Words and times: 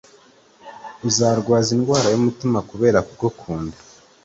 Uzarwaza 1.09 1.69
indwara 1.77 2.07
yumutima 2.13 2.57
kubera 2.69 2.99
kugukunda 3.07 3.77